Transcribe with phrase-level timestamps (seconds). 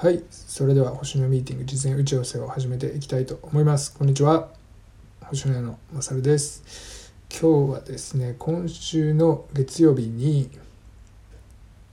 [0.00, 3.94] はいそれでは星のミーティング事前打ち合わせを始めていきたいと思います。
[3.94, 4.48] こんにちは
[5.26, 7.12] 星の家のまさるです。
[7.30, 10.48] 今日はですね今週の月曜日に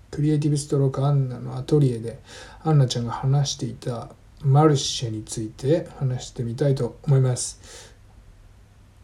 [0.09, 2.19] クリエイティブストロークアンナのアトリエで
[2.63, 4.07] アンナちゃんが話していた
[4.41, 7.93] マルシェについて話してみたいと思います。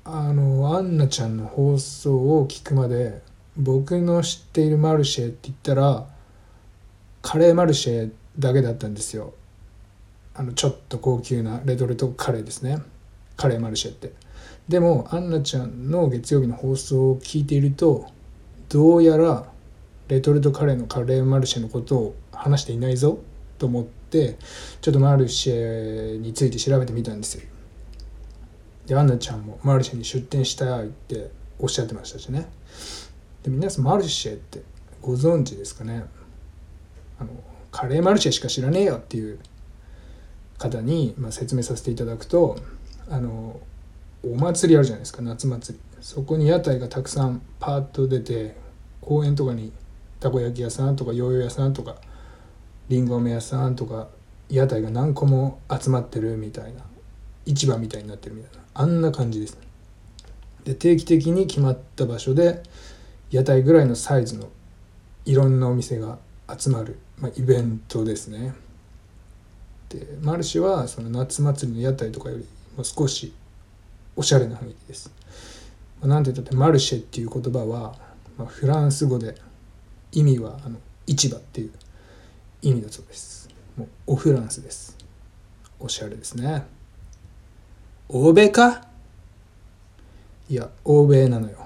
[0.05, 3.21] あのアンナちゃんの放送を聞くまで
[3.57, 6.07] 僕の知っているマルシェって言ったら
[7.21, 9.33] カレーマルシェってだけだったんですよ。
[10.35, 12.81] あのちょっと高級なレトルトカレーですね。
[13.37, 14.13] カレーマルシェって。
[14.67, 18.07] でもアンナちゃんの月曜日の放送を聞いていると
[18.69, 19.45] どうやら
[20.07, 23.19] レトルトカレーのカレーマルシェのことを話していないぞ
[23.57, 24.37] と思って
[24.81, 27.43] ちょっとマルシェについて調べてみたんですよ。
[28.87, 32.49] でアンナちゃんもマルシェに出店したいっておっしゃってましたしね。
[33.43, 34.63] で皆さんマルシェって
[35.01, 36.05] ご存知ですかね？
[37.19, 37.29] あの
[37.73, 39.39] カレーマルシェしか知らねえよっていう
[40.59, 42.57] 方に、まあ、説明させていただくと
[43.09, 43.59] あの
[44.23, 45.83] お祭りあるじゃないですか夏祭り。
[45.99, 48.55] そこに屋台がたくさんパーッと出て
[49.01, 49.73] 公園とかに
[50.19, 51.95] たこ焼き屋さんとかヨーヨー屋さんとか
[52.89, 54.07] りんご飴屋さんとか
[54.49, 56.81] 屋台が何個も集まってるみたいな
[57.45, 59.57] 市場みたいになってるみたいなあんな感じです
[60.63, 62.61] で定期的に決まった場所で
[63.31, 64.49] 屋台ぐらいのサイズの
[65.25, 66.19] いろんなお店が
[66.57, 68.53] 集まる、まあ、イベントですね。
[69.89, 72.45] でマルシェはその夏祭りの屋台とかより
[72.75, 73.33] も少し
[74.15, 75.11] おしゃれな雰囲気です、
[76.01, 77.95] まあ、なんて言ったってマルシェっていう言葉は、
[78.37, 79.35] まあ、フランス語で
[80.11, 81.71] 意味はあの市場っていう
[82.61, 83.49] 意味だそうです。
[83.75, 84.97] もうオフランスです。
[85.79, 86.65] おしゃれですね。
[88.07, 88.87] 欧米か？
[90.49, 91.57] いや欧米なのよ。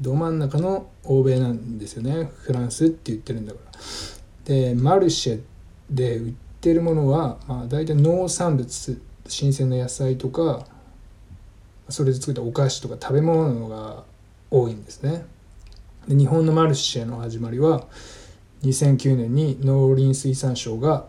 [0.00, 2.30] ど真ん中の欧米なんですよね。
[2.34, 3.78] フランスって言ってるんだから。
[4.44, 5.40] でマルシェ
[5.90, 10.66] で売ってるものは、まあ、大体農産物新鮮な野菜とか
[11.88, 14.04] それで作ったお菓子とか食べ物が
[14.50, 15.24] 多いんですね。
[16.08, 17.86] で日本のマルシェの始まりは
[18.62, 21.06] 2009年に農林水産省が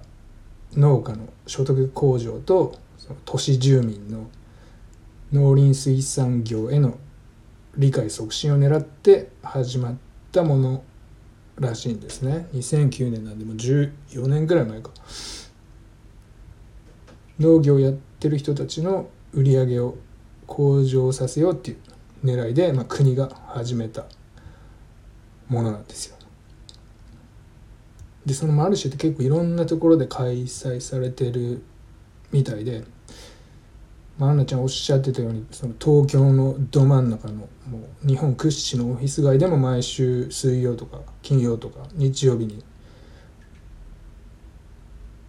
[0.73, 2.77] 農家の所得向上と
[3.25, 4.29] 都市住民の
[5.31, 6.97] 農林水産業への
[7.77, 9.97] 理解促進を狙って始まっ
[10.31, 10.83] たもの
[11.61, 12.47] らしいんですね。
[12.53, 14.91] 2009年なんでも14年ぐらい前か。
[17.39, 19.95] 農業やってる人たちの売り上げを
[20.45, 21.77] 向上させようっていう
[22.23, 24.05] 狙いで、まあ、国が始めた
[25.47, 26.15] ものなんですよ。
[28.25, 31.63] でそのマルシェって結構いろんなところで開催されてる
[32.31, 32.83] みたいで、
[34.21, 37.47] まあ、アンナちゃんおっしゃってたようにその東京のど真ん中のも
[38.03, 42.63] う日本屈指のオフィス街でも毎週水曜とか金曜とか日曜日に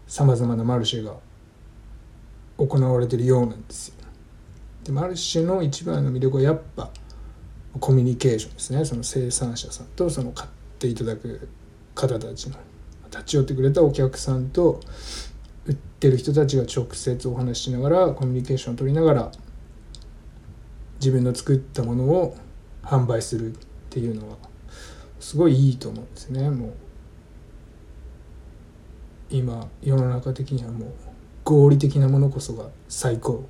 [0.07, 1.15] さまざまなマルシェが
[2.59, 3.95] 行われてるようなんですよ。
[4.85, 6.91] でマルシェの一番の魅力はやっぱ
[7.81, 11.49] コミュニケーションですねその生産者さんとその買っていただく
[11.95, 12.59] 方たちの
[13.11, 14.81] 立ち寄ってくれたお客さんと
[15.67, 19.33] 売ってる人たちが直接お話ししながらコミュニケーションを取りながら
[21.01, 22.37] 自分の作ったものを
[22.83, 23.57] 販売するっ
[23.91, 24.37] ていうのは
[25.21, 26.51] すごいいいと思うんですね。
[26.51, 26.73] もう
[29.31, 30.89] 今世の中的にはもう
[31.45, 33.49] 合理的なものこそが最高。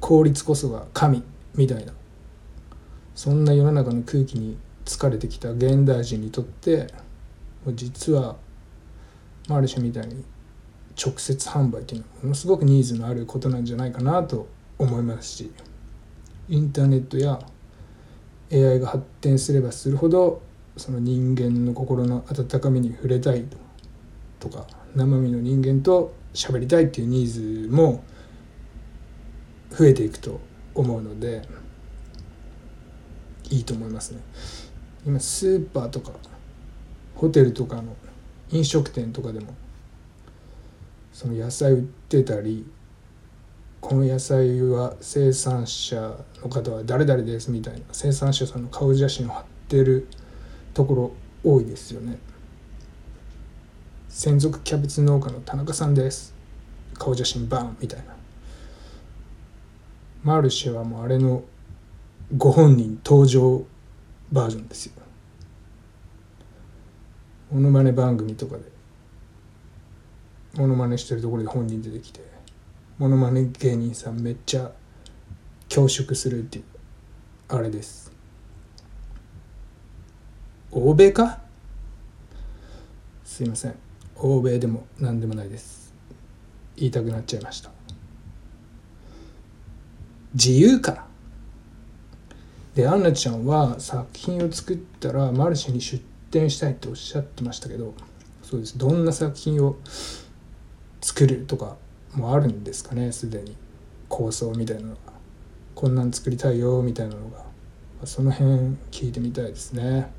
[0.00, 1.22] 効率こそが神
[1.54, 1.92] みたいな。
[3.14, 6.88] そんな世の中の空気に疲れてきた現代人にとって
[7.74, 8.36] 実は
[9.48, 10.24] マルシェみたいに
[11.02, 15.52] 直接販売っていうのはものすごくニーズのあることなんじゃないかなと思いますし
[16.48, 17.40] インターネットや
[18.52, 20.42] AI が発展すればするほど
[20.76, 23.44] その人間の心の温かみに触れたい
[24.40, 28.04] とか生身の人間と喋りたいっていうニーズも
[29.70, 30.40] 増えていくと
[30.74, 31.42] 思うので
[33.50, 34.20] いいと思いますね。
[35.06, 36.12] 今スーパーとか
[37.14, 37.96] ホテルとかの
[38.50, 39.54] 飲食店とかでも
[41.14, 42.66] その野菜売ってたり
[43.80, 45.96] この野菜は生産者
[46.42, 50.08] の方は誰々ですみたいな生産者さんの顔写真を貼ってる
[50.74, 51.12] ところ
[51.44, 52.18] 多いですよね。
[54.08, 56.34] 専属キャベツ農家の田中さんです。
[56.94, 58.16] 顔写真バンみたいな。
[60.24, 61.44] マルシェはもうあれの
[62.36, 63.64] ご本人登場
[64.32, 64.94] バージョンですよ。
[67.52, 68.73] モノマネ番組とかで。
[70.56, 72.20] モノマネしてるところで本人出てきて
[72.98, 74.70] モノマネ芸人さんめっちゃ
[75.68, 76.64] 恐縮するっていう
[77.48, 78.12] あれです。
[80.70, 81.40] 欧米か？
[83.24, 83.74] すいません。
[84.16, 85.92] 欧米でも何でもないです。
[86.76, 87.70] 言いたくなっちゃいました。
[90.34, 91.06] 自由か？
[92.74, 97.94] でアンナちゃんは作品を作ったらマルシェに出展したいっておっしゃってましたけど
[98.42, 98.78] そうです。
[98.78, 99.76] どんな作品を
[101.04, 101.76] 作るとか
[102.14, 103.54] もあるんですかねすでに。
[104.08, 105.12] 構想みたいなのが。
[105.74, 107.44] こんなん作りたいよみたいなのが。
[108.06, 108.50] その辺
[108.90, 110.10] 聞いてみたいですね。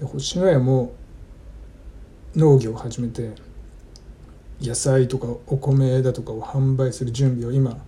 [0.00, 0.92] で星のやも
[2.34, 3.30] 農業を始めて
[4.60, 7.78] 野菜とかお米だとかを販売する準備を今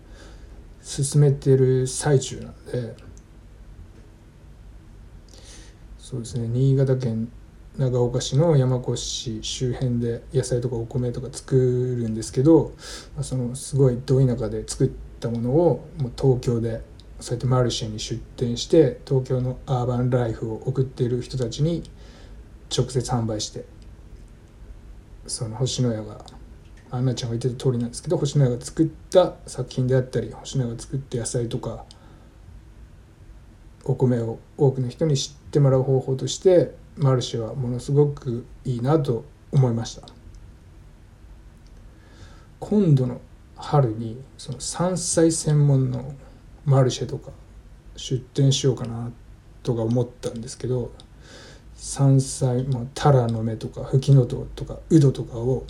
[0.80, 2.94] 進めてる最中なんで。
[5.98, 7.32] そうですね新潟県
[7.78, 12.72] 長岡市の山古市周辺で野菜とかお米とか作るんですけど
[13.22, 14.90] そのすごいど田舎で作っ
[15.20, 16.82] たものをもう東京で
[17.18, 21.84] そうやってマルシェに出店して東京のアーバンライフを送っている人たちに
[22.76, 23.64] 直接販売して
[25.26, 26.24] その星のやが
[26.90, 31.86] アンナちゃんが言ってた通りなんですけど星のやが作った作品であったり星のやが作った野菜とか
[33.84, 40.06] お米を多くの人に知ってもらう方法としてマルシェはものすごくいいなと思いました。
[42.60, 43.20] 今度の
[43.56, 46.14] 春にその山菜専門の
[46.64, 47.30] マルシェとか
[47.96, 49.10] 出店しようかな
[49.62, 50.92] とか思ったんですけど
[51.74, 55.64] 山菜、まあ、タラの芽とかフキノトウとかウドとかを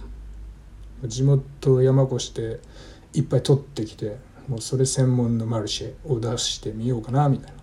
[1.05, 2.61] 地元山越して
[3.15, 4.17] いっぱい取ってきて
[4.49, 7.63] もうそれ専門のマルシェを出してみようかなみたいな。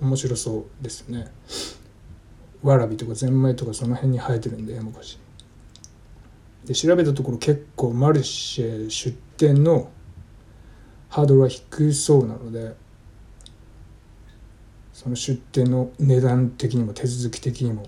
[0.00, 1.32] 面白そうですね。
[2.66, 5.18] わらびとかゼンマイとかその辺に生えてるんで山越
[6.64, 9.88] で調べたところ結構マルシェ出店の
[11.08, 12.74] ハードルは低そうなので
[14.92, 17.86] その出店の値段的にも手続き的にも。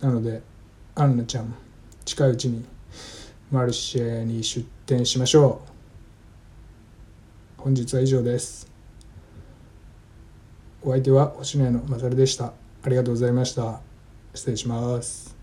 [0.00, 0.40] なので
[0.94, 1.54] アンナちゃん
[2.06, 2.64] 近いうちに
[3.50, 5.60] マルシェに出店しましょ
[7.58, 7.62] う。
[7.62, 8.70] 本日は以上です。
[10.82, 12.54] お相手は星野屋のまさるでした。
[12.82, 13.80] ありがとうございました。
[14.34, 15.39] 失礼します。